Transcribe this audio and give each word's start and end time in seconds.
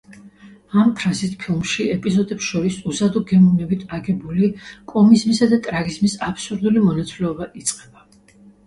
ამ 0.83 0.93
ფრაზით 1.01 1.35
ფილმში 1.43 1.85
ეპიზოდებს 1.95 2.47
შორის 2.53 2.77
უზადო 2.93 3.23
გემოვნებით 3.33 3.85
აგებული 3.99 4.51
კომიზმისა 4.95 5.53
და 5.55 5.63
ტრაგიზმის 5.69 6.19
აბსურდული 6.31 6.87
მონაცვლეობა 6.91 7.53
იწყება. 7.63 8.13